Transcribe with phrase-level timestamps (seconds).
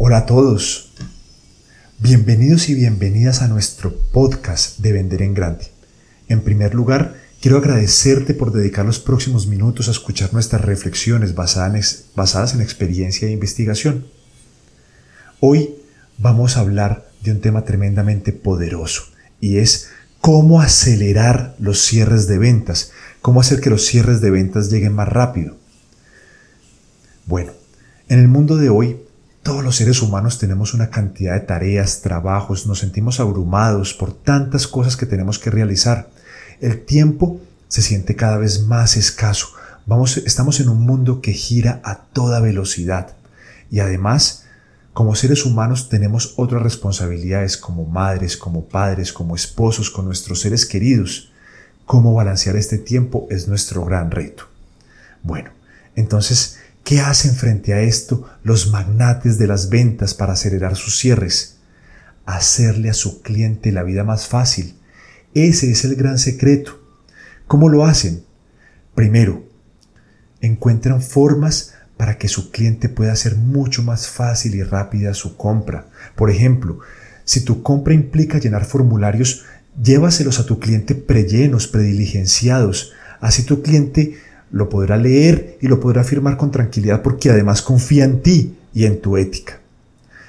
[0.00, 0.92] Hola a todos.
[1.98, 5.66] Bienvenidos y bienvenidas a nuestro podcast de Vender en Grande.
[6.28, 12.54] En primer lugar, quiero agradecerte por dedicar los próximos minutos a escuchar nuestras reflexiones basadas
[12.54, 14.06] en, experiencia e investigación.
[15.40, 15.74] Hoy
[16.16, 19.02] vamos a hablar de un tema tremendamente poderoso
[19.40, 19.88] y es
[20.20, 25.08] cómo acelerar los cierres de ventas, cómo hacer que los cierres de ventas lleguen más
[25.08, 25.56] rápido.
[27.26, 27.50] Bueno,
[28.08, 29.07] en el mundo de hoy
[29.48, 34.68] todos los seres humanos tenemos una cantidad de tareas, trabajos, nos sentimos abrumados por tantas
[34.68, 36.10] cosas que tenemos que realizar.
[36.60, 39.48] El tiempo se siente cada vez más escaso.
[39.86, 43.16] Vamos, estamos en un mundo que gira a toda velocidad.
[43.70, 44.44] Y además,
[44.92, 50.66] como seres humanos tenemos otras responsabilidades como madres, como padres, como esposos, con nuestros seres
[50.66, 51.32] queridos.
[51.86, 54.44] Cómo balancear este tiempo es nuestro gran reto.
[55.22, 55.52] Bueno,
[55.96, 61.58] entonces ¿Qué hacen frente a esto los magnates de las ventas para acelerar sus cierres?
[62.24, 64.74] Hacerle a su cliente la vida más fácil.
[65.34, 66.82] Ese es el gran secreto.
[67.46, 68.24] ¿Cómo lo hacen?
[68.94, 69.44] Primero,
[70.40, 75.90] encuentran formas para que su cliente pueda hacer mucho más fácil y rápida su compra.
[76.16, 76.78] Por ejemplo,
[77.26, 79.44] si tu compra implica llenar formularios,
[79.78, 82.94] llévaselos a tu cliente prellenos, prediligenciados.
[83.20, 84.16] Así tu cliente
[84.50, 88.84] lo podrá leer y lo podrá firmar con tranquilidad porque además confía en ti y
[88.84, 89.60] en tu ética.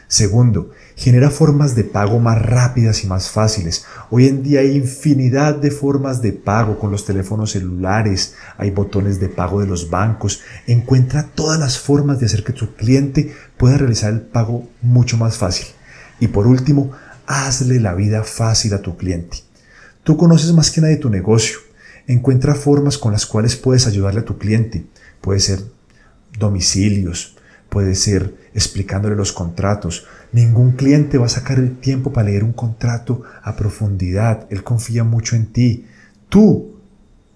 [0.08, 3.86] Segundo, genera formas de pago más rápidas y más fáciles.
[4.10, 9.20] Hoy en día hay infinidad de formas de pago con los teléfonos celulares, hay botones
[9.20, 10.42] de pago de los bancos.
[10.66, 15.38] Encuentra todas las formas de hacer que tu cliente pueda realizar el pago mucho más
[15.38, 15.68] fácil.
[16.20, 16.92] Y por último,
[17.28, 19.38] hazle la vida fácil a tu cliente.
[20.04, 21.69] Tú conoces más que nadie tu negocio
[22.10, 24.84] Encuentra formas con las cuales puedes ayudarle a tu cliente.
[25.22, 25.62] Puede ser
[26.40, 27.38] domicilios,
[27.70, 30.08] puede ser explicándole los contratos.
[30.32, 34.48] Ningún cliente va a sacar el tiempo para leer un contrato a profundidad.
[34.50, 35.86] Él confía mucho en ti.
[36.30, 36.80] Tú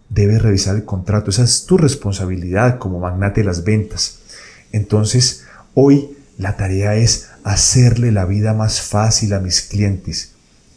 [0.10, 1.30] debes revisar el contrato.
[1.30, 4.22] Esa es tu responsabilidad como magnate de las ventas.
[4.72, 5.44] Entonces,
[5.76, 10.33] hoy la tarea es hacerle la vida más fácil a mis clientes.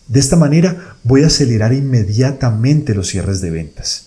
[0.08, 4.06] De esta manera voy a acelerar inmediatamente los cierres de ventas.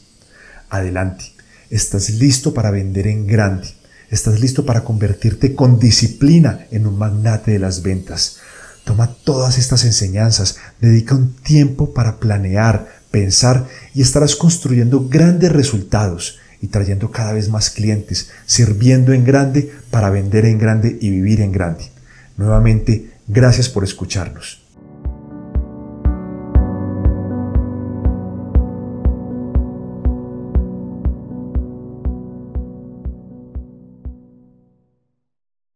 [0.69, 1.25] Adelante,
[1.69, 3.67] estás listo para vender en grande.
[4.09, 8.37] Estás listo para convertirte con disciplina en un magnate de las ventas.
[8.85, 16.39] Toma todas estas enseñanzas, dedica un tiempo para planear, pensar y estarás construyendo grandes resultados
[16.61, 21.41] y trayendo cada vez más clientes, sirviendo en grande para vender en grande y vivir
[21.41, 21.91] en grande.
[22.37, 24.58] Nuevamente, gracias por escucharnos.